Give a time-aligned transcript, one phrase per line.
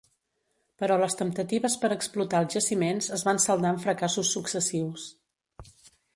[0.83, 5.07] Però les temptatives per explotar els jaciments es van saldar en fracassos successius.